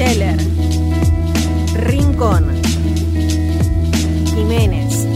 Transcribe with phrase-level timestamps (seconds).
[0.00, 0.38] Scheller,
[1.74, 2.50] Rincón,
[4.34, 5.06] Jiménez,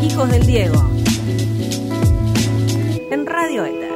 [0.00, 0.88] Hijos del Diego,
[3.10, 3.92] en Radio Éter.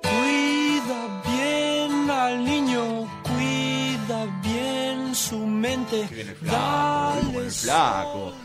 [0.00, 6.06] Cuida bien al niño, cuida bien su mente.
[6.08, 8.43] Que viene el flaco, viene el flaco.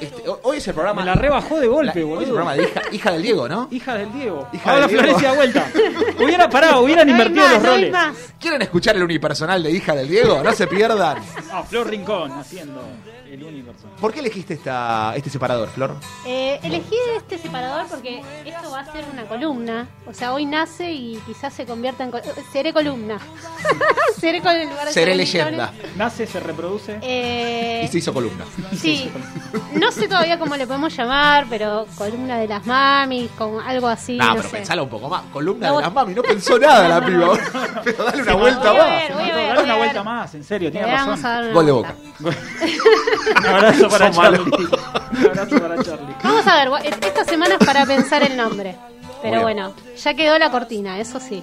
[0.00, 1.00] Este, ho- hoy es el programa.
[1.02, 2.18] Me la rebajó de golpe, la- boludo.
[2.18, 3.68] Hoy es el programa de hija, hija del Diego, ¿no?
[3.70, 4.48] Hija del Diego.
[4.52, 5.02] Hija Ahora del Diego.
[5.18, 5.70] Florencia vuelta.
[6.22, 7.94] Hubiera parado, hubieran No invertido más, los no roles.
[8.40, 10.42] ¿Quieren escuchar el unipersonal de hija del Diego?
[10.42, 11.18] No se pierdan.
[11.52, 12.80] Ah, Flor Rincón haciendo
[13.30, 13.86] el universo.
[14.00, 15.94] ¿Por qué elegiste esta, este separador, Flor?
[16.26, 19.88] Eh, elegí este separador porque esto va a ser una columna.
[20.06, 22.10] O sea, hoy nace y quizás se convierta en...
[22.10, 23.18] col- Seré columna.
[24.18, 25.72] Seré con el lugar de Seré ser leyenda.
[25.96, 26.98] Nace, se reproduce.
[27.02, 28.44] Eh, Y se hizo columna.
[28.76, 29.10] sí,
[29.74, 34.16] no sé todavía cómo le podemos llamar, pero columna de las mamis, con algo así.
[34.16, 34.56] No, no pero sé.
[34.56, 35.22] pensala un poco más.
[35.32, 36.14] Columna No, de las mami.
[36.14, 37.26] No pensó nada la no, piba.
[37.26, 37.82] no.
[37.84, 38.90] Pero dale una vuelta voy a más.
[38.90, 41.52] ver, voy a ver, Dale una vuelta más, en serio, tiene razón.
[41.52, 41.94] Gol de boca.
[43.38, 44.50] Un abrazo para Son malos.
[44.50, 44.68] Charlie.
[45.18, 46.14] Un abrazo para Charlie.
[46.22, 48.76] Vamos a ver, esta semana es para pensar el nombre.
[49.22, 51.42] Pero bueno, ya quedó la cortina, eso sí.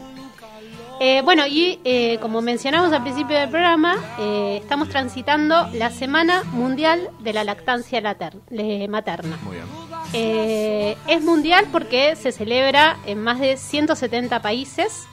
[1.02, 6.44] Eh, bueno, y eh, como mencionamos al principio del programa, eh, estamos transitando la Semana
[6.46, 9.38] Mundial de la Lactancia Materna.
[9.44, 9.66] Muy bien.
[10.14, 15.06] Eh, es mundial porque se celebra en más de 170 países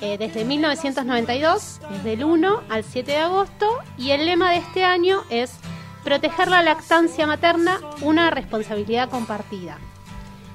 [0.00, 4.84] eh, desde 1992, desde el 1 al 7 de agosto, y el lema de este
[4.84, 5.50] año es
[6.04, 9.78] Proteger la lactancia materna, una responsabilidad compartida.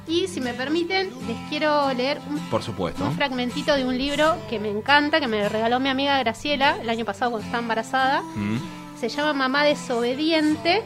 [0.08, 3.04] Y si me permiten, les quiero leer un, Por supuesto.
[3.06, 6.90] un fragmentito de un libro que me encanta, que me regaló mi amiga Graciela el
[6.90, 8.22] año pasado cuando estaba embarazada.
[8.36, 8.58] Mm.
[9.00, 10.82] Se llama Mamá desobediente,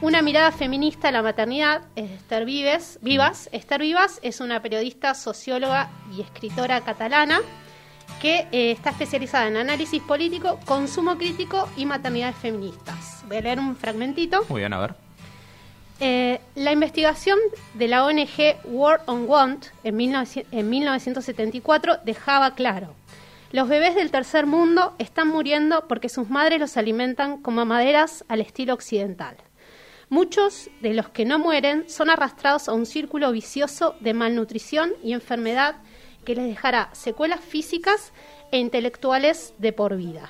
[0.00, 1.82] una mirada feminista a la maternidad.
[1.94, 3.50] Es Esther Vives, Vivas.
[3.52, 7.40] Esther Vivas es una periodista, socióloga y escritora catalana
[8.20, 13.22] que eh, está especializada en análisis político, consumo crítico y maternidades feministas.
[13.26, 14.44] Voy a leer un fragmentito.
[14.48, 14.94] Muy bien, a ver.
[16.00, 17.38] Eh, la investigación
[17.74, 22.94] de la ONG War on Want en, 1900 en 1974 dejaba claro,
[23.50, 28.40] los bebés del tercer mundo están muriendo porque sus madres los alimentan con mamaderas al
[28.40, 29.36] estilo occidental.
[30.10, 35.12] Muchos de los que no mueren son arrastrados a un círculo vicioso de malnutrición y
[35.12, 35.76] enfermedad
[36.28, 38.12] que les dejará secuelas físicas
[38.52, 40.28] e intelectuales de por vida.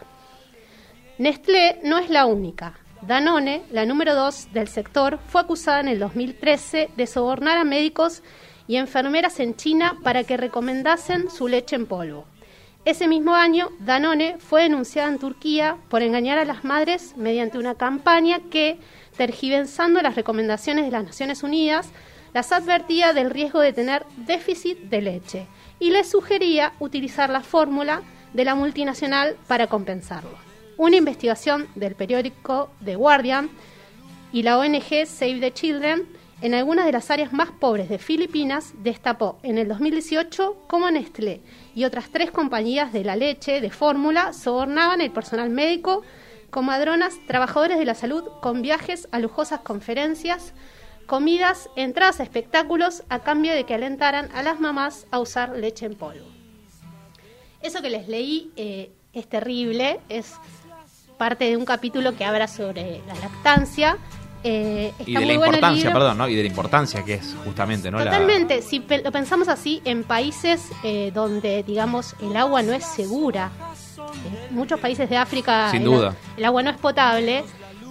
[1.19, 2.79] Nestlé no es la única.
[3.03, 8.23] Danone, la número 2 del sector, fue acusada en el 2013 de sobornar a médicos
[8.69, 12.27] y enfermeras en China para que recomendasen su leche en polvo.
[12.85, 17.75] Ese mismo año, Danone fue denunciada en Turquía por engañar a las madres mediante una
[17.75, 18.79] campaña que,
[19.17, 21.91] tergiversando las recomendaciones de las Naciones Unidas,
[22.35, 25.47] las advertía del riesgo de tener déficit de leche
[25.79, 28.03] y les sugería utilizar la fórmula
[28.33, 30.37] de la multinacional para compensarlo.
[30.77, 33.51] Una investigación del periódico The Guardian
[34.33, 36.07] y la ONG Save the Children
[36.41, 41.41] en algunas de las áreas más pobres de Filipinas destapó en el 2018 cómo Nestlé
[41.75, 46.03] y otras tres compañías de la leche de fórmula sobornaban el personal médico,
[46.51, 50.55] comadronas, trabajadores de la salud con viajes a lujosas conferencias,
[51.09, 55.87] comidas, entradas a espectáculos a cambio de que alentaran a las mamás a usar leche
[55.87, 56.27] en polvo.
[57.63, 60.35] Eso que les leí eh, es terrible, es
[61.17, 63.97] parte de un capítulo que habla sobre la lactancia.
[64.45, 66.29] Eh, está Y de muy la importancia, perdón, ¿no?
[66.29, 67.99] Y de la importancia que es justamente, ¿no?
[67.99, 72.73] La- Totalmente, si pe- lo pensamos así, en países eh, donde, digamos, el agua no
[72.73, 73.51] es segura,
[74.51, 76.15] en muchos países de África Sin el, duda.
[76.37, 77.43] el agua no es potable,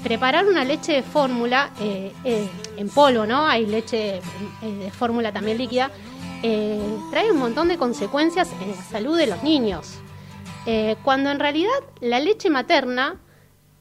[0.08, 3.46] preparar una leche de fórmula eh, eh, en polvo, ¿no?
[3.46, 4.22] Hay leche eh,
[4.62, 5.92] de fórmula también líquida,
[7.12, 10.00] trae un montón de consecuencias en la salud de los niños.
[11.04, 13.16] Cuando en realidad la leche materna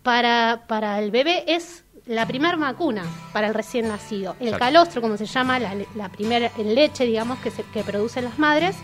[0.04, 4.36] para, para el bebé es la primera vacuna para el recién nacido.
[4.38, 4.64] El Exacto.
[4.64, 8.76] calostro, como se llama, la, primera leche, digamos, que, se, que producen las madres,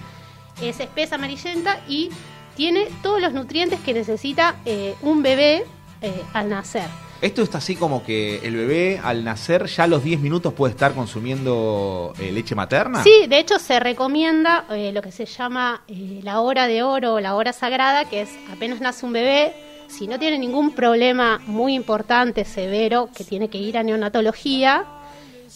[0.61, 2.11] es espesa, amarillenta y
[2.57, 5.65] tiene todos los nutrientes que necesita eh, un bebé
[6.03, 6.89] eh, al nacer.
[7.23, 10.73] Esto está así como que el bebé al nacer ya a los 10 minutos puede
[10.73, 13.05] estar consumiendo eh, leche materna.
[13.05, 17.15] Sí, de hecho se recomienda eh, lo que se llama eh, la hora de oro
[17.15, 19.55] o la hora sagrada, que es apenas nace un bebé,
[19.87, 24.85] si no tiene ningún problema muy importante, severo, que tiene que ir a neonatología,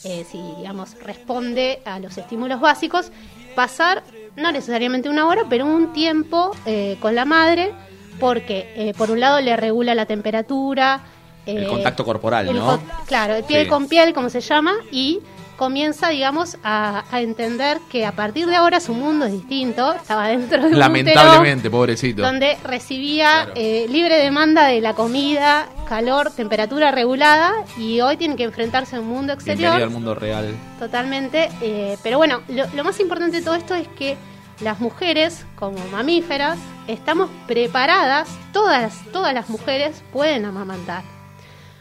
[0.05, 3.11] eh, si digamos responde a los estímulos básicos,
[3.57, 4.05] pasar
[4.37, 6.53] no necesariamente una hora, pero un tiempo
[7.01, 7.73] con la madre,
[8.21, 11.03] porque por un lado le regula la temperatura,
[11.47, 12.79] El eh, contacto corporal, el ¿no?
[13.07, 13.69] claro, el piel Sí.
[13.71, 15.21] con piel, como se llama, y
[15.57, 19.95] comienza, digamos, a, a entender que a partir de ahora su mundo es distinto.
[19.95, 22.21] Estaba dentro de un Lamentablemente, pobrecito.
[22.21, 23.53] donde recibía Claro.
[23.55, 29.01] eh, libre demanda de la comida, calor, temperatura regulada y hoy tiene que enfrentarse a
[29.01, 30.55] un mundo exterior al mundo real.
[30.79, 31.49] totalmente.
[31.63, 34.17] eh, pero bueno, lo, lo más importante de todo esto es que
[34.61, 41.03] las mujeres, como mamíferas, estamos preparadas, todas, todas las mujeres pueden amamantar.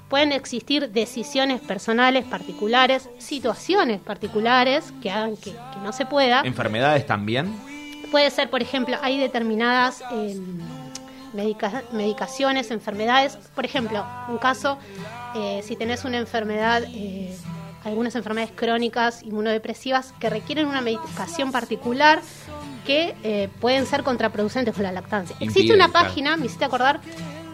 [0.10, 6.42] Pueden existir decisiones personales particulares, situaciones particulares que hagan que, que no se pueda.
[6.42, 7.54] Enfermedades también.
[8.12, 10.40] Puede ser, por ejemplo, hay determinadas eh,
[11.34, 13.38] medica- medicaciones, enfermedades.
[13.56, 14.78] Por ejemplo, un caso,
[15.36, 17.36] eh, si tenés una enfermedad, eh,
[17.84, 22.22] algunas enfermedades crónicas, inmunodepresivas, que requieren una medicación particular
[22.86, 25.36] que eh, pueden ser contraproducentes con la lactancia.
[25.40, 26.06] Existe una claro.
[26.08, 27.00] página, me hiciste acordar,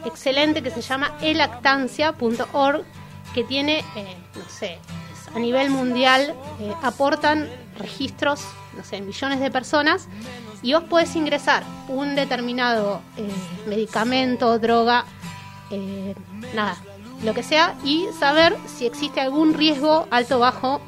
[0.06, 2.84] excelente que se llama elactancia.org,
[3.34, 4.80] que tiene, eh, no sé,
[5.34, 8.46] a nivel mundial eh, aportan registros,
[8.76, 10.08] no sé, millones de personas,
[10.62, 13.30] y vos podés ingresar un determinado eh,
[13.68, 15.06] medicamento, droga,
[16.54, 16.78] nada,
[17.24, 20.82] lo que sea, y saber si existe algún riesgo alto o bajo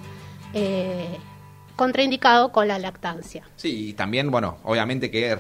[1.76, 3.44] contraindicado con la lactancia.
[3.56, 5.36] Sí, y también, bueno, obviamente que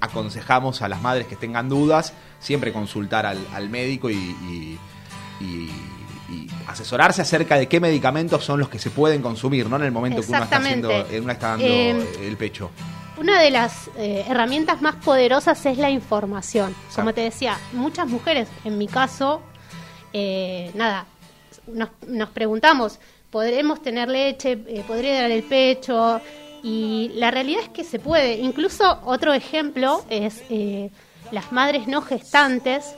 [0.00, 4.78] aconsejamos a las madres que tengan dudas, siempre consultar al, al médico y, y-
[5.40, 5.70] y-
[6.32, 9.76] y asesorarse acerca de qué medicamentos son los que se pueden consumir, ¿no?
[9.76, 12.70] En el momento que uno está, haciendo, eh, uno está dando Eh, el pecho.
[13.16, 16.74] Una de las eh, herramientas más poderosas es la información.
[16.94, 19.42] Como te decía, muchas mujeres, en mi caso,
[20.12, 21.04] eh, nada,
[21.66, 22.98] nos, nos preguntamos,
[23.30, 24.58] ¿podremos tener leche?
[24.66, 26.20] Eh, ¿Podría dar el pecho?
[26.62, 28.34] Y la realidad es que se puede.
[28.34, 30.90] Incluso otro ejemplo es eh,
[31.32, 32.94] las madres no gestantes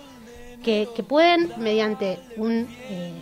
[0.65, 3.13] que, que pueden, mediante un eh,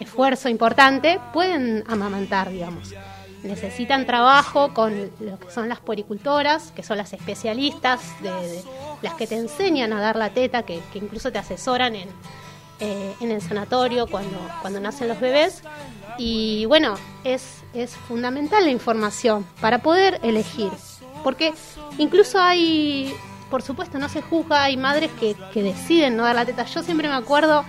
[0.00, 2.94] esfuerzo importante, pueden amamantar, digamos.
[3.42, 8.62] Necesitan trabajo con lo que son las puericultoras, que son las especialistas, de,
[9.00, 12.08] las que te enseñan a dar la teta, que, que incluso te asesoran en,
[12.80, 15.62] eh, en el sanatorio cuando, cuando nacen los bebés.
[16.18, 16.94] Y bueno,
[17.24, 20.70] es, es fundamental la información para poder elegir.
[21.24, 21.52] Porque
[21.98, 23.14] incluso hay,
[23.50, 26.64] por supuesto, no se juzga, hay madres que, que deciden no dar la teta.
[26.64, 27.64] Yo siempre me acuerdo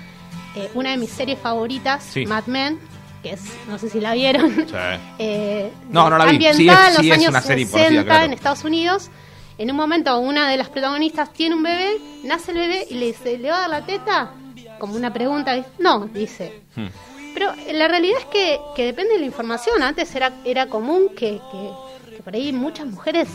[0.55, 2.25] eh, una de mis series favoritas, Sí.
[2.25, 2.79] Mad Men,
[3.23, 4.65] que es, no sé si la vieron.
[5.19, 6.37] eh, No, no la vi.
[6.39, 8.25] Sí, ambientada es- en los años una serie 60 conocida, claro.
[8.25, 9.09] en Estados Unidos.
[9.57, 13.07] En un momento una de las protagonistas tiene un bebé, nace el bebé y le
[13.07, 14.31] dice, ¿le va a dar la teta?
[14.79, 16.61] Como una pregunta, no, dice.
[16.77, 16.87] Hmm.
[17.33, 19.81] Pero la realidad es que, que depende de la información.
[19.83, 23.27] Antes era, era común que, que- que por ahí muchas mujeres,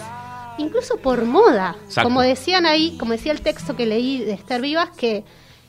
[0.59, 2.03] incluso por moda, Exacto.
[2.09, 5.25] como decían ahí, como decía el texto que leí de Esther Vivas, que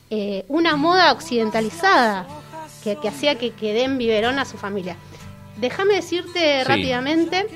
[0.09, 2.27] eh, una moda occidentalizada
[2.83, 4.97] que, que hacía que, que den biberón a su familia.
[5.57, 6.63] Déjame decirte Sí.
[6.67, 7.47] rápidamente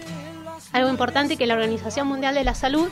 [0.71, 2.87] algo importante que la Organización Mundial de la Salud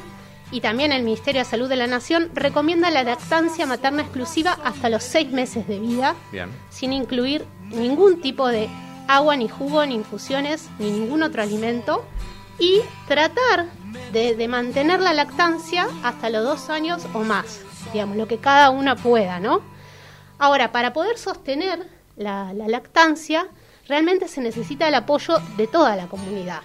[0.52, 4.90] y también el Ministerio de Salud de la Nación recomienda la lactancia materna exclusiva hasta
[4.90, 6.50] los seis meses de vida, Bien.
[6.70, 8.70] sin incluir ningún tipo de
[9.08, 12.06] agua, ni jugo, ni infusiones, ni ningún otro alimento,
[12.60, 13.68] y tratar
[14.12, 17.62] de, de mantener la lactancia hasta los dos años o más,
[17.94, 19.62] digamos, lo que cada una pueda, ¿no?
[20.40, 23.48] Ahora, para poder sostener la, la lactancia,
[23.88, 26.62] realmente se necesita el apoyo de toda la comunidad.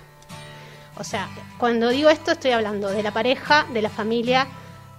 [0.96, 1.28] O sea,
[1.58, 4.46] cuando digo esto estoy hablando de la pareja, de la familia,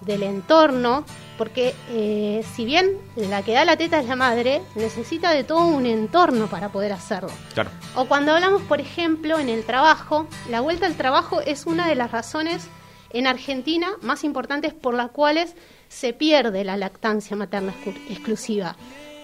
[0.00, 1.04] del entorno,
[1.38, 5.64] porque eh, si bien la que da la teta es la madre, necesita de todo
[5.66, 7.30] un entorno para poder hacerlo.
[7.54, 7.70] Claro.
[7.94, 11.94] O cuando hablamos, por ejemplo, en el trabajo, la vuelta al trabajo es una de
[11.94, 12.66] las razones
[13.10, 15.54] en Argentina más importantes por las cuales
[15.88, 18.76] se pierde la lactancia materna exclu- exclusiva.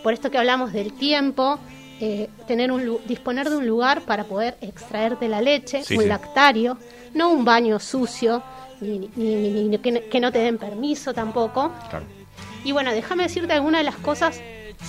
[0.02, 1.58] Por esto que hablamos del tiempo,
[2.00, 6.08] eh, tener un, disponer de un lugar para poder extraerte la leche, Sí, un sí.
[6.08, 6.78] lactario,
[7.14, 8.42] no un baño sucio,
[8.80, 11.72] ni, ni- ni- ni que, que no te den permiso tampoco.
[11.90, 12.04] Claro.
[12.64, 14.40] Y bueno, déjame decirte algunas de las cosas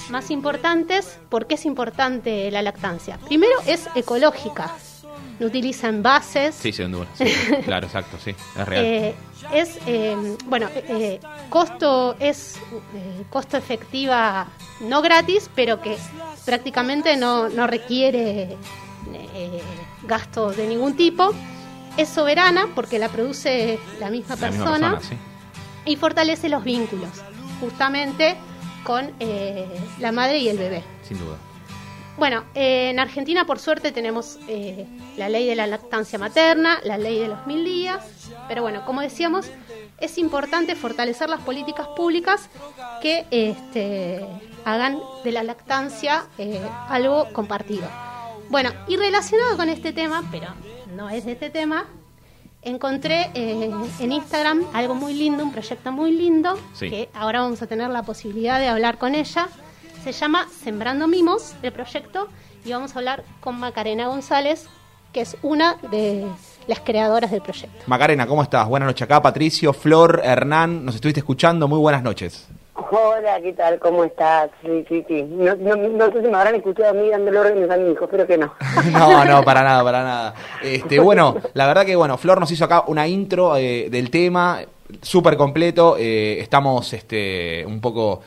[0.09, 3.17] más importantes, por qué es importante la lactancia.
[3.25, 4.71] Primero es ecológica,
[5.39, 6.55] no utiliza envases.
[6.55, 7.07] Sí, duda.
[7.15, 7.25] sí.
[7.65, 8.31] claro, exacto, sí.
[8.57, 8.85] Es real.
[8.85, 9.15] Eh,
[9.53, 11.19] es eh, bueno eh,
[11.49, 12.57] costo es
[12.95, 14.47] eh, costo efectiva
[14.81, 15.97] no gratis pero que
[16.45, 18.57] prácticamente no, no requiere
[19.13, 19.61] eh,
[20.03, 21.31] gasto de ningún tipo
[21.97, 25.15] es soberana porque la produce la misma La misma persona, sí.
[25.85, 27.09] y fortalece los vínculos
[27.59, 28.35] justamente
[28.83, 29.67] con eh,
[29.99, 31.37] la madre y el bebé Sin duda.
[32.17, 34.85] Bueno, eh, en Argentina por suerte tenemos eh,
[35.17, 38.03] la ley de la lactancia materna, la ley de los mil días,
[38.47, 39.47] pero bueno, como decíamos,
[39.99, 42.49] es importante fortalecer las políticas públicas
[43.01, 44.25] que este,
[44.65, 47.87] hagan de la lactancia eh, algo compartido.
[48.49, 50.47] Bueno, y relacionado con este tema, pero
[50.95, 51.85] no es de este tema,
[52.61, 56.89] encontré en Instagram algo muy lindo, un proyecto muy lindo, Sí.
[56.89, 59.47] que ahora vamos a tener la posibilidad de hablar con ella.
[60.03, 62.27] Se llama Sembrando Mimos, el proyecto,
[62.65, 64.67] y vamos a hablar con Macarena González,
[65.13, 66.25] que es una de
[66.67, 67.83] las creadoras del proyecto.
[67.85, 68.67] Macarena, ¿cómo estás?
[68.67, 72.47] Buenas noches acá, Patricio, Flor, Hernán, nos estuviste escuchando, muy buenas noches.
[72.73, 73.77] Hola, ¿qué tal?
[73.77, 74.49] ¿Cómo estás?
[74.63, 75.21] Sí, sí, sí.
[75.21, 78.05] No, no, no sé si me habrán escuchado a mí dándole órdenes a mi hijo,
[78.05, 78.51] espero que no.
[78.91, 80.33] No, no, para nada, para nada.
[80.63, 84.61] Este, bueno, la verdad que bueno, Flor nos hizo acá una intro eh, del tema,
[85.01, 85.95] súper completo.
[85.99, 88.21] eh, estamos este, un poco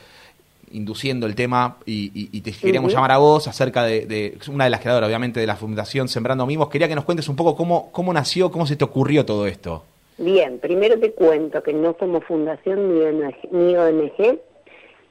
[0.75, 4.64] induciendo el tema y, y- y te queríamos llamar a vos acerca de, de- una
[4.64, 6.69] de las creadoras, obviamente, de la Fundación Sembrando Mimos.
[6.69, 9.85] Quería que nos cuentes un poco cómo, cómo nació, cómo se te ocurrió todo esto.
[10.19, 14.38] Bien, primero te cuento que no somos fundación ni ONG, ni ONG,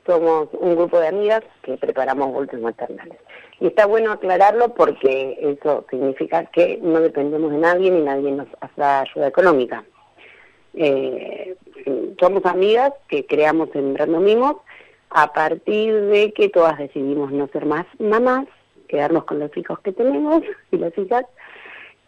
[0.05, 3.17] somos un grupo de amigas que preparamos bolsas maternales.
[3.59, 8.47] Y está bueno aclararlo porque eso significa que no dependemos de nadie ni nadie nos
[8.75, 9.83] da ayuda económica.
[10.75, 11.55] Eh,
[12.19, 14.55] somos amigas que creamos Sembrando Mimos
[15.13, 18.47] a partir de que todas decidimos no ser más mamás,
[18.87, 21.25] quedarnos con los hijos que tenemos y las hijas,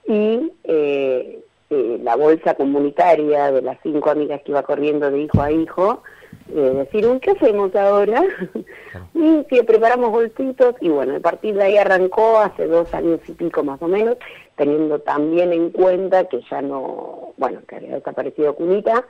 [0.07, 5.41] y eh, eh, la bolsa comunitaria de las cinco amigas que iba corriendo de hijo
[5.41, 6.03] a hijo,
[6.49, 8.23] eh, decir, "Uy, ¿qué hacemos ahora?
[9.13, 13.33] y que preparamos bolsitos y bueno, a partir de ahí arrancó hace dos años y
[13.33, 14.17] pico más o menos,
[14.55, 19.05] teniendo también en cuenta que ya no, bueno, que había desaparecido Cunita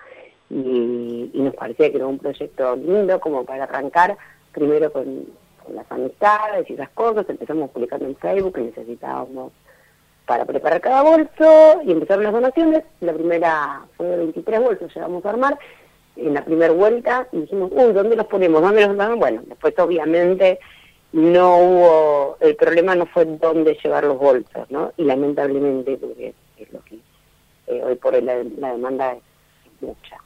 [0.50, 4.18] y, nos parecía que era un proyecto lindo como para arrancar
[4.52, 5.26] primero con,
[5.64, 9.52] con las amistades y esas cosas, empezamos publicando en Facebook que necesitábamos
[10.26, 12.84] para preparar cada bolso y empezaron las donaciones.
[13.02, 15.60] La primera fue de 23 bolsos, llegamos a armar
[16.16, 18.62] en la primera vuelta y dijimos, uy, ¿dónde los ponemos?
[18.62, 19.20] ¿Dónde los ponemos?
[19.20, 20.60] Bueno, después obviamente
[21.12, 24.92] no hubo, el problema no fue dónde llevar los bolsos, ¿no?
[24.98, 26.96] Y lamentablemente, porque es lo que
[27.68, 28.36] eh, hoy por hoy la
[28.72, 29.22] demanda es
[29.82, 30.18] mucha.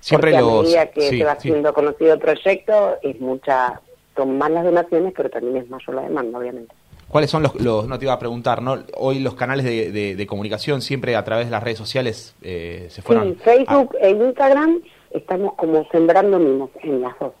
[0.00, 0.62] Siempre Porque a los.
[0.64, 1.38] medida que sí, se va sí.
[1.48, 3.80] haciendo conocido el proyecto, es mucha,
[4.16, 6.74] son más las donaciones, pero también es mayor la demanda, obviamente.
[7.08, 8.78] ¿Cuáles son los, los- no te iba a preguntar, ¿no?
[8.96, 12.86] Hoy los canales de, de- de comunicación siempre a través de las redes sociales eh,
[12.88, 13.30] se fueron.
[13.34, 14.80] Sí, Facebook e Instagram
[15.10, 17.32] estamos como sembrando mimos en las dos,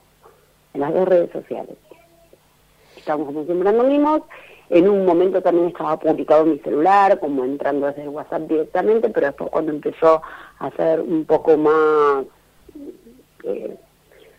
[0.74, 1.76] en las dos redes sociales.
[2.96, 4.22] Estamos como sembrando mimos.
[4.68, 9.08] En un momento también estaba publicado en mi celular, como entrando desde el WhatsApp directamente,
[9.08, 10.22] pero después cuando empezó
[10.60, 12.24] a ser un poco más
[13.44, 13.76] eh,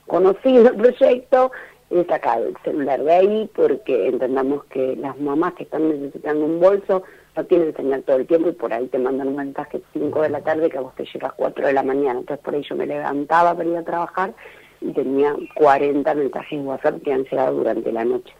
[0.07, 1.51] conocido el proyecto,
[1.89, 6.59] he sacado el celular de ahí porque entendamos que las mamás que están necesitando un
[6.59, 7.03] bolso
[7.35, 10.29] no tienen señal todo el tiempo y por ahí te mandan un mensaje 5 de
[10.29, 12.19] la tarde que a vos te llega a 4 de la mañana.
[12.19, 14.33] Entonces por ahí yo me levantaba para ir a trabajar
[14.81, 18.33] y tenía 40 mensajes en WhatsApp que han llegado durante la noche.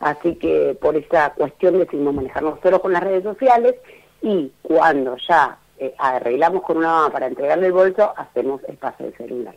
[0.00, 3.74] Así que por esa cuestión decidimos manejarnos solo con las redes sociales
[4.22, 9.04] y cuando ya eh, arreglamos con una mamá para entregarle el bolso, hacemos el pase
[9.04, 9.54] de celular.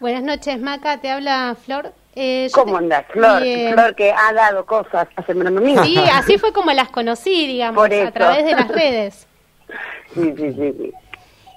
[0.00, 1.92] Buenas noches, Maca, te habla Flor.
[2.16, 3.42] Eh, ¿Cómo te- andás, Flor?
[3.42, 3.72] Bien.
[3.72, 5.86] Flor que ha dado cosas a Sembrando Mimos.
[5.86, 9.26] Sí, así fue como las conocí, digamos, a través de las redes.
[10.14, 10.92] sí, sí, sí, sí.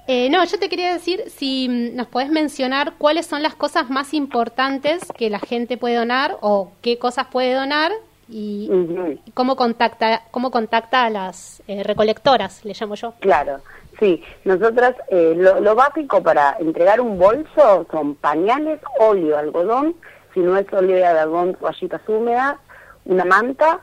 [0.09, 3.89] Eh, no, yo te quería decir si mm, nos podés mencionar cuáles son las cosas
[3.89, 7.91] más importantes que la gente puede donar o qué cosas puede donar
[8.29, 9.19] y Ujú.
[9.33, 13.13] cómo contacta cómo contacta a las eh, recolectoras, le llamo yo.
[13.19, 13.59] Claro,
[13.99, 14.21] sí.
[14.45, 19.95] Nosotras, eh, lo, lo básico para entregar un bolso son pañales, óleo, algodón,
[20.33, 22.57] si no es óleo de algodón, toallitas húmedas,
[23.05, 23.81] una manta,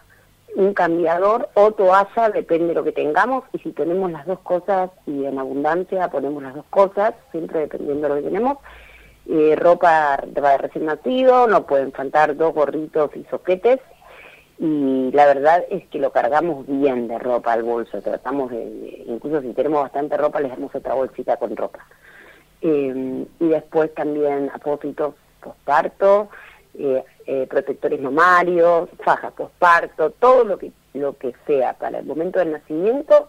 [0.56, 4.90] un cambiador o toalla, depende de lo que tengamos, y si tenemos las dos cosas
[5.06, 8.58] y en abundancia ponemos las dos cosas, siempre dependiendo de lo que tenemos.
[9.26, 13.80] Eh, ropa de recién nacido, no pueden faltar dos gorritos y soquetes,
[14.64, 19.42] y la verdad es que lo cargamos bien de ropa al bolso, tratamos de, incluso
[19.42, 21.80] si tenemos bastante ropa, les damos otra bolsita con ropa.
[22.62, 26.30] Eh, y después también apósitos posparto,
[26.78, 32.38] eh, eh, protectores mamarios, fajas posparto, todo lo que, lo que sea para el momento
[32.38, 33.28] del nacimiento,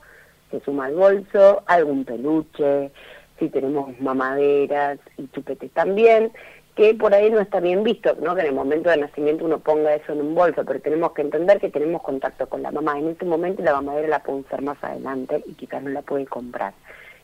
[0.52, 2.92] se suma al bolso, algún peluche,
[3.40, 6.32] si tenemos mamaderas y chupetes también,
[6.76, 8.36] que por ahí no está bien visto, ¿no?
[8.36, 11.22] que en el momento del nacimiento uno ponga eso en un bolso, pero tenemos que
[11.22, 14.62] entender que tenemos contacto con la mamá en ese momento la mamadera la puede usar
[14.62, 16.74] más adelante y quizás no la puede comprar.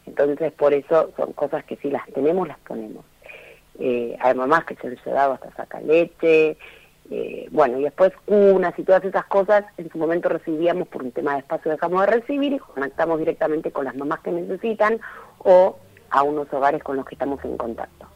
[0.05, 3.05] Entonces, por eso son cosas que si las tenemos, las ponemos.
[3.79, 6.58] Eh, hay mamás que se les dado hasta saca leche,
[7.10, 11.12] eh, bueno, y después cunas y todas esas cosas, en su momento recibíamos por un
[11.12, 15.01] tema de espacio, dejamos de recibir y conectamos directamente con las mamás que necesitan
[15.39, 15.77] o
[16.10, 18.11] a unos hogares con los que estamos en contacto.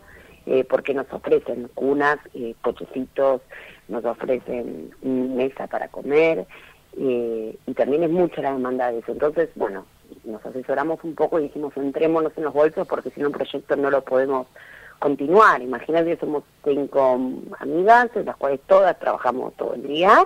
[0.46, 3.42] Eh, porque nos ofrecen cunas, eh, cochecitos,
[3.88, 6.46] nos ofrecen mesa para comer,
[6.98, 9.12] eh, y también es mucha la demanda de eso.
[9.12, 9.86] Entonces, bueno,
[10.24, 13.76] nos asesoramos un poco y dijimos, entrémonos en los bolsos porque si no el proyecto
[13.76, 14.48] no lo podemos
[15.00, 15.62] continuar.
[15.62, 17.20] Imagínate somos cinco
[17.60, 20.26] amigas, de las cuales todas trabajamos todo el día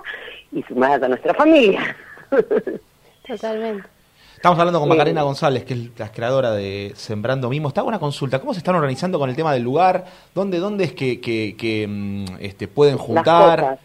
[0.52, 1.96] y sumadas a nuestra familia.
[3.26, 3.99] Totalmente.
[4.40, 4.96] Estamos hablando con Sí.
[4.96, 7.50] Macarena González, que es la creadora de Sembrando.
[7.50, 8.38] Te hago una consulta.
[8.38, 10.06] ¿Cómo se están organizando con el tema del lugar?
[10.34, 13.60] ¿Dónde, dónde es que, que, que, mm, este, pueden Las juntar?
[13.60, 13.78] cosas.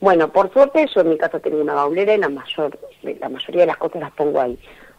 [0.00, 3.62] Bueno, por suerte yo en mi casa tengo una baulera y la mayor, la mayoría
[3.62, 4.56] de las cosas las pongo ahí.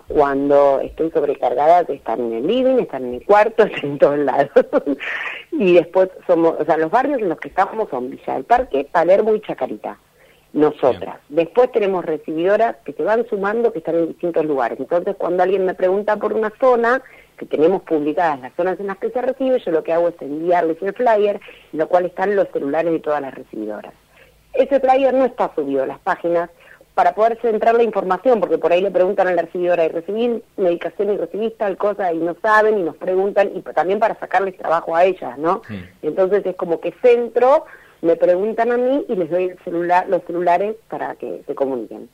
[0.10, 4.50] Cuando estoy sobrecargada están en el living, están en mi cuarto, están en todos lados.
[5.54, 8.86] y después somos, o sea, los barrios en los que estamos son Villa del Parque,
[8.92, 9.98] Palermo y Chacarita.
[10.54, 11.18] Nosotras.
[11.30, 14.80] Después tenemos recibidoras que se van sumando que están en distintos lugares.
[14.80, 17.02] Entonces, cuando alguien me pregunta por una zona,
[17.38, 20.16] que tenemos publicadas las zonas en las que se recibe, yo lo que hago es
[20.20, 21.40] enviarles el flyer,
[21.72, 23.94] en lo cual están los celulares de todas las recibidoras.
[24.54, 26.50] Ese flyer no está subido a las páginas
[26.96, 30.42] para poder centrar la información, porque por ahí le preguntan a la recibidora, ¿y recibí
[30.58, 32.12] medicación y recibí tal cosa?
[32.12, 35.62] Y no saben y nos preguntan, y también para sacarles trabajo a ellas, ¿no?
[35.68, 35.80] Sí.
[36.02, 37.66] Entonces es como que centro,
[38.02, 42.10] me preguntan a mí y les doy el celular, los celulares para que se comuniquen.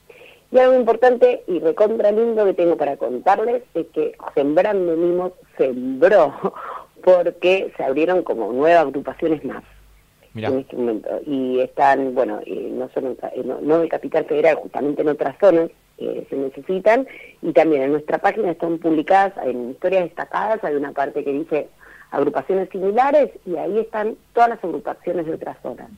[0.51, 6.33] Y algo importante y recontra lindo que tengo para contarles es que Sembrando Mimos sembró,
[7.03, 9.63] porque se abrieron como nuevas agrupaciones más
[10.33, 10.49] Mirá.
[10.49, 11.09] en este momento.
[11.25, 15.71] Y están, bueno, eh, no, son, eh, no, no Capital Federal, justamente en otras zonas
[15.97, 17.07] que se necesitan.
[17.41, 21.67] Y también en nuestra página están publicadas, en historias destacadas, hay una parte que dice
[22.13, 25.89] agrupaciones similares y ahí están todas las agrupaciones de otras zonas.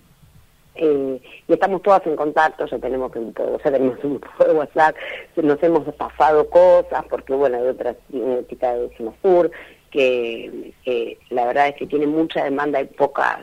[0.75, 3.19] Eh, y estamos todas en contacto, ya tenemos que
[3.63, 4.95] tenemos un grupo de WhatsApp,
[5.36, 8.89] nos hemos pasado cosas, porque bueno, hay otras una chica de
[9.22, 9.51] Sur
[9.91, 13.39] que que la verdad es que tiene mucha demanda, hay pocas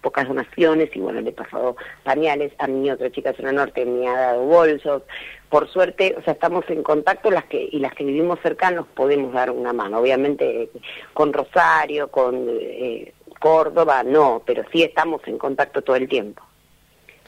[0.00, 4.08] pocas donaciones y bueno, le he pasado pañales, a mí otra chica de Norte me
[4.08, 5.02] ha dado bolsos,
[5.48, 9.32] por suerte, o sea, estamos en contacto las que y las que vivimos cercanos podemos
[9.32, 10.70] dar una mano, obviamente
[11.14, 16.42] con Rosario, con eh, Córdoba, no, pero sí estamos en contacto todo el tiempo.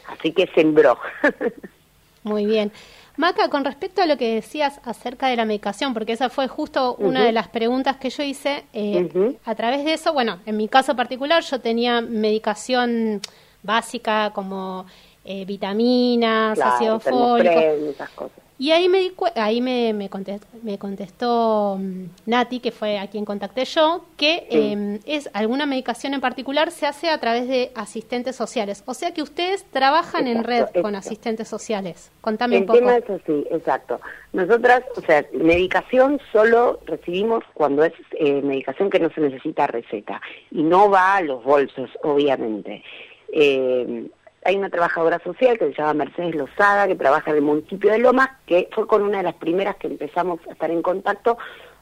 [0.09, 0.98] Así que sembró.
[2.22, 2.72] Muy bien.
[3.16, 6.94] Maca, con respecto a lo que decías acerca de la medicación, porque esa fue justo
[6.98, 10.68] una de las preguntas que yo hice, eh, a través de eso, bueno, en mi
[10.68, 13.20] caso particular yo tenía medicación
[13.62, 14.86] básica como
[15.24, 17.60] eh, vitaminas, Claro, ácido fólico.
[17.60, 18.38] esas cosas.
[18.60, 23.06] Y ahí me di ahí me, me contestó, me contestó mm, Nati, que fue a
[23.06, 24.58] quien contacté yo, que Sí.
[24.76, 28.82] eh, es alguna medicación en particular se hace a través de asistentes sociales.
[28.84, 32.12] O sea que ustedes trabajan en red Exacto, con asistentes sociales.
[32.20, 32.78] Contame El un poco.
[32.80, 33.98] tema es así, exacto.
[34.34, 40.20] Nosotras, o sea, medicación solo recibimos cuando es eh, medicación que no se necesita receta
[40.50, 42.84] y no va a los bolsos, obviamente.
[43.32, 44.06] Eh,
[44.44, 47.98] hay una trabajadora social que se llama Mercedes Lozada, que trabaja en el municipio de
[47.98, 51.37] Lomas, que fue con una de las primeras que empezamos a estar en contacto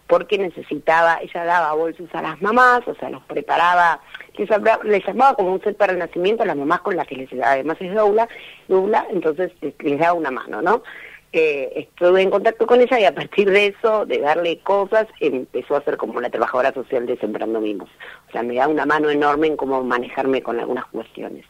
[0.09, 4.01] porque necesitaba, ella daba bolsos a las mamás, o sea, los preparaba,
[4.37, 4.49] les,
[4.85, 7.33] les llamaba como un set para el nacimiento a las mamás con las que les,
[7.45, 8.27] además es doula,
[8.69, 10.83] doula entonces les, les daba una mano, ¿no?
[11.31, 15.77] Eh, estuve en contacto con ella y a partir de eso, de darle cosas, empezó
[15.77, 17.91] a ser como la trabajadora social de Sembrando Mimos.
[18.29, 21.45] O sea, me da una mano enorme en cómo manejarme con algunas cuestiones.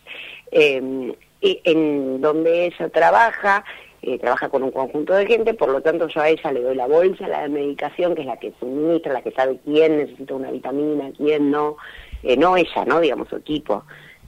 [0.51, 3.65] Eh, en donde ella trabaja,
[4.03, 6.75] eh, trabaja con un conjunto de gente, por lo tanto yo a ella le doy
[6.75, 10.35] la bolsa, la de medicación, que es la que suministra, la que sabe quién necesita
[10.35, 11.77] una vitamina, quién no,
[12.23, 13.01] eh, no ella, ¿no?
[13.01, 13.85] Digamos, su equipo.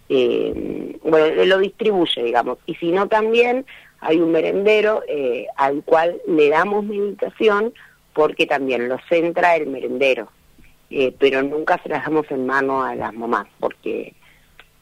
[0.09, 2.59] Eh, bueno, lo distribuye, digamos.
[2.67, 3.65] Y si no, también
[4.01, 7.73] hay un merendero eh, al cual le damos medicación
[8.13, 10.29] porque también lo centra el merendero.
[11.21, 14.13] Pero nunca se las damos en mano a las mamás porque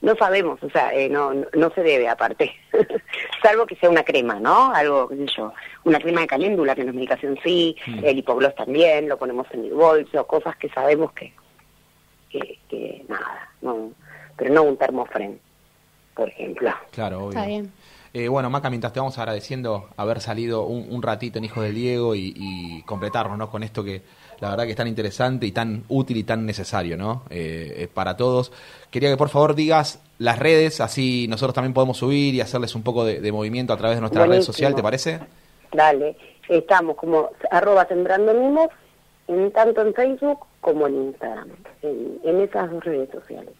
[0.00, 2.52] no sabemos, o sea, eh, no, no, no se debe aparte,
[3.42, 4.72] salvo que sea una crema, ¿no?
[4.72, 5.52] Algo, qué sé yo,
[5.84, 8.04] una crema de caléndula, que no es medicación sí, Mm.
[8.04, 11.32] el hipogloss también, lo ponemos en el bolso, cosas que sabemos que,
[12.30, 13.90] que, que nada, no,
[14.36, 15.40] pero no un termofren,
[16.14, 16.70] por ejemplo.
[16.92, 17.30] Claro, obvio.
[17.30, 17.72] Está bien.
[18.14, 21.74] Eh, bueno, Maca, mientras te vamos agradeciendo haber salido un, un ratito en Hijos del
[21.74, 23.50] Diego y, y completarnos ¿no?
[23.50, 24.02] con esto que
[24.40, 27.22] la verdad que es tan interesante y tan útil y tan necesario ¿no?
[27.30, 28.52] Eh, eh, para todos.
[28.90, 32.82] Quería que por favor digas las redes, así nosotros también podemos subir y hacerles un
[32.82, 34.52] poco de, de movimiento a través de nuestra red Buenísimo.
[34.52, 35.20] social, ¿te parece?
[35.72, 36.16] Dale,
[36.48, 38.68] estamos como arroba sembrando mimos,
[39.28, 41.48] en, tanto en Facebook como en Instagram,
[41.82, 43.50] en, en esas dos redes sociales.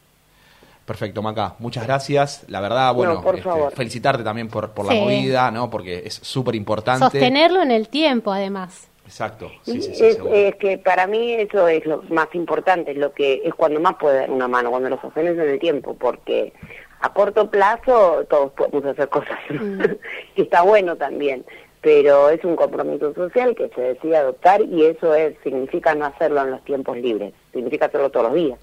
[0.85, 1.55] Perfecto, Maca.
[1.59, 2.45] Muchas gracias.
[2.49, 3.73] La verdad, bueno, No, por este, favor.
[3.75, 5.69] felicitarte también por, por la movida, ¿no?
[5.69, 7.01] Porque es súper importante.
[7.05, 8.89] Sostenerlo en el tiempo, además.
[9.09, 9.51] Exacto.
[9.63, 13.41] Sí, sí, sí, es, es que para mí eso es lo más importante, lo que
[13.43, 16.53] es cuando más puede dar una mano, cuando lo sostenes en el tiempo, porque
[17.01, 19.39] a corto plazo todos podemos hacer cosas,
[20.37, 21.43] y está bueno también,
[21.81, 26.43] pero es un compromiso social que se decide adoptar y eso es significa no hacerlo
[26.43, 28.59] en los tiempos libres, significa hacerlo todos los días.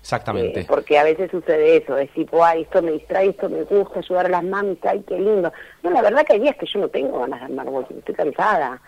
[0.00, 0.60] Exactamente.
[0.60, 3.98] Eh, porque a veces sucede eso, es tipo, ay, esto me distrae, esto me gusta,
[3.98, 5.52] ayudar a las mamis, ay, qué lindo.
[5.82, 8.14] No, la verdad que hay días que yo no tengo ganas de armar bolsas, estoy
[8.14, 8.80] cansada.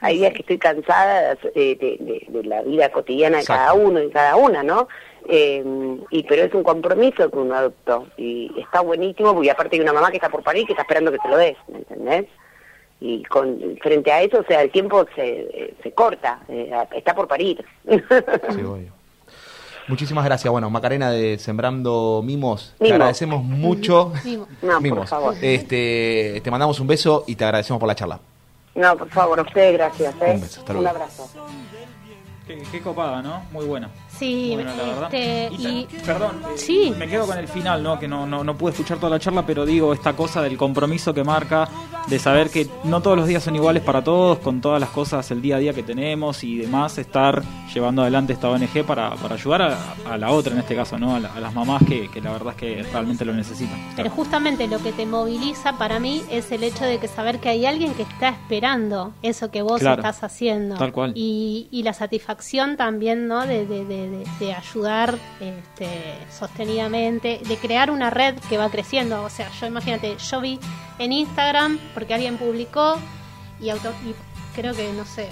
[0.00, 4.00] Hay días que estoy cansada eh, de, de- de la vida cotidiana de cada uno
[4.02, 4.88] y cada una, ¿no?
[5.28, 5.62] Eh,
[6.10, 9.92] y pero es un compromiso que uno adoptó y está buenísimo porque aparte hay una
[9.92, 12.26] mamá que está por parir que está esperando que te lo des, ¿me entendés?
[13.00, 17.26] Y con frente a eso, o sea, el tiempo se, se corta, eh, está por
[17.28, 17.64] parir.
[17.88, 18.00] Sí,
[18.64, 18.92] obvio.
[19.88, 20.50] Muchísimas gracias.
[20.52, 22.94] Bueno, Macarena de Sembrando Mimos, te Mimos.
[22.94, 24.12] agradecemos mucho.
[24.24, 24.46] Mimo.
[24.62, 25.10] No, por Mimos.
[25.10, 25.34] favor.
[25.42, 28.20] Este, te mandamos un beso y te agradecemos por la charla.
[28.74, 30.14] No, por favor, a ustedes gracias.
[30.20, 30.32] ¿eh?
[30.34, 30.96] Un beso, hasta Un luego.
[30.96, 31.28] abrazo.
[32.46, 33.44] Qué, qué copada, ¿no?
[33.52, 33.90] Muy buena.
[34.18, 35.14] Sí, Muy buena, la verdad.
[35.14, 36.92] este, Y Perdón, eh, Sí.
[36.96, 37.98] me quedo con el final, ¿no?
[37.98, 41.12] Que no, no, no pude escuchar toda la charla, pero digo esta cosa del compromiso
[41.14, 41.68] que marca,
[42.06, 45.30] de saber que no todos los días son iguales para todos, con todas las cosas,
[45.30, 49.34] el día a día que tenemos y demás, estar llevando adelante esta ONG para, para
[49.36, 49.78] ayudar a,
[50.10, 51.14] a la otra, en este caso, ¿no?
[51.16, 53.76] A, la- a las mamás que, que la verdad es que realmente lo necesitan.
[53.96, 57.48] Pero justamente lo que te moviliza para mí es el hecho de que saber que
[57.48, 60.02] hay alguien que está esperando eso que vos Claro.
[60.02, 60.76] estás haciendo.
[60.76, 61.12] Tal cual.
[61.14, 63.46] Y, y la satisfacción también, ¿no?
[63.46, 65.88] De, de, de, de- de ayudar este,
[66.30, 69.22] sostenidamente, de crear una red que va creciendo.
[69.24, 70.60] O sea, yo imagínate, yo vi
[70.98, 72.98] en Instagram, porque alguien publicó,
[73.60, 74.14] y, auto- y
[74.54, 75.28] creo que, no sé,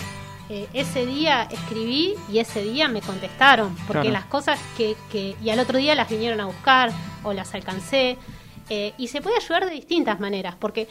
[0.48, 4.10] eh, ese día escribí y ese día me contestaron, porque Claro.
[4.12, 5.36] las cosas que, que...
[5.44, 6.90] Y al otro día las vinieron a buscar
[7.22, 8.18] o las alcancé.
[8.72, 10.86] eh, y se puede ayudar de distintas maneras, porque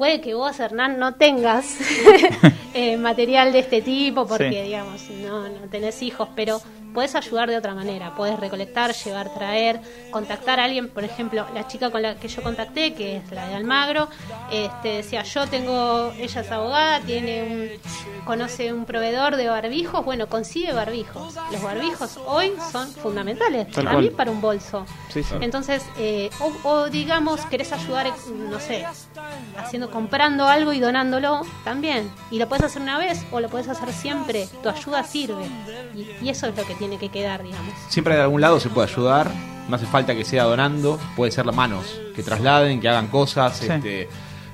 [0.00, 1.76] puede que vos, Hernán, no tengas
[2.74, 4.62] eh, material de este tipo, porque, Sí.
[4.62, 6.58] digamos, no, no tenés hijos, pero
[6.94, 8.14] puedes ayudar de otra manera.
[8.16, 10.88] Puedes recolectar, llevar, traer, contactar a alguien.
[10.88, 14.08] Por ejemplo, la chica con la que yo contacté, que es la de Almagro,
[14.50, 20.26] este, decía, yo tengo, ella es abogada, tiene un, conoce un proveedor de barbijos, bueno,
[20.28, 21.34] consigue barbijos.
[21.52, 24.10] Los barbijos hoy son fundamentales, cual.
[24.10, 24.86] para un bolso.
[25.12, 25.34] Sí, sí.
[25.42, 28.08] Entonces, eh, o, o digamos, querés ayudar,
[28.50, 28.84] no sé,
[29.56, 32.10] haciendo, comprando algo y donándolo, también.
[32.30, 34.48] Y lo puedes hacer una vez o lo puedes hacer siempre.
[34.62, 35.44] Tu ayuda sirve.
[35.94, 37.74] Y, y eso es lo que tiene que quedar, digamos.
[37.88, 39.30] Siempre de algún lado se puede ayudar.
[39.68, 40.98] No hace falta que sea donando.
[41.16, 43.56] Puede ser las manos que trasladen, que hagan cosas.
[43.56, 43.66] Sí.
[43.70, 44.08] Este,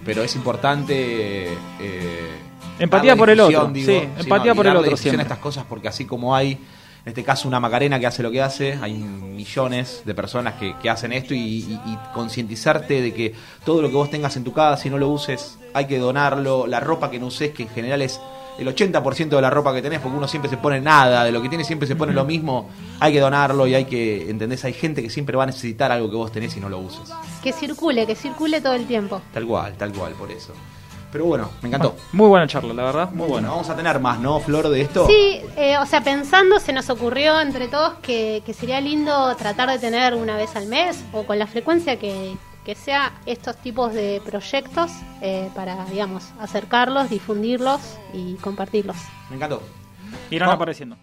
[0.04, 1.54] pero es importante.
[1.80, 2.38] eh,
[2.78, 5.22] Empatía por el otro, digo, sí, empatía por el otro siempre.
[5.22, 6.58] estas cosas porque así como hay.
[7.06, 10.74] En este caso, una Macarena que hace lo que hace, hay millones de personas que,
[10.82, 13.32] que hacen esto y, y- y concientizarte de que
[13.64, 16.66] todo lo que vos tengas en tu casa, si no lo uses, hay que donarlo.
[16.66, 18.20] La ropa que no uses, que en general es
[18.58, 21.40] el 80% de la ropa que tenés, porque uno siempre se pone nada, de lo
[21.40, 24.64] que tiene siempre se pone lo mismo, hay que donarlo y hay que, ¿entendés?
[24.64, 27.12] Hay gente que siempre va a necesitar algo que vos tenés y no lo uses.
[27.40, 29.22] Que circule, que circule todo el tiempo.
[29.32, 30.54] Tal cual, tal cual, por eso.
[31.12, 31.94] Pero bueno, me encantó.
[32.12, 33.48] Muy buena charla, la verdad, muy Bueno, buena.
[33.50, 35.06] vamos a tener más, ¿no, Flor, de esto?
[35.06, 39.70] Sí, eh, o sea, pensando, se nos ocurrió entre todos que, que sería lindo tratar
[39.70, 43.94] de tener una vez al mes o con la frecuencia que, que sea estos tipos
[43.94, 44.90] de proyectos
[45.22, 47.80] eh, para, digamos, acercarlos, difundirlos
[48.12, 48.96] y compartirlos.
[49.30, 49.62] Me encantó.
[50.30, 50.54] Irán No.
[50.56, 50.96] apareciendo.